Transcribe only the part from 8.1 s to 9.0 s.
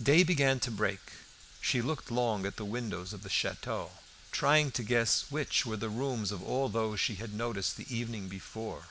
before.